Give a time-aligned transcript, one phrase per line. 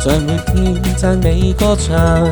[0.04, 2.30] 在每天赞美歌唱。